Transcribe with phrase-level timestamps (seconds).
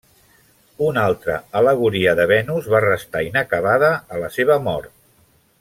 [0.85, 4.95] Una altra al·legoria de Venus va restar inacabada a la seva mort.